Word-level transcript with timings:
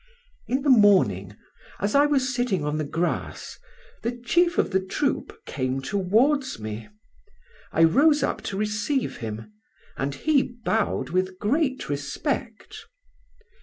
"In 0.47 0.63
the 0.63 0.71
morning, 0.71 1.35
as 1.79 1.93
I 1.93 2.07
was 2.07 2.33
sitting 2.33 2.63
on 2.65 2.79
the 2.79 2.83
grass, 2.83 3.59
the 4.01 4.11
chief 4.11 4.57
of 4.57 4.71
the 4.71 4.79
troop 4.79 5.45
came 5.45 5.79
towards 5.79 6.57
me. 6.57 6.89
I 7.71 7.83
rose 7.83 8.23
up 8.23 8.41
to 8.45 8.57
receive 8.57 9.17
him, 9.17 9.51
and 9.95 10.15
he 10.15 10.41
bowed 10.41 11.11
with 11.11 11.37
great 11.37 11.87
respect. 11.87 12.77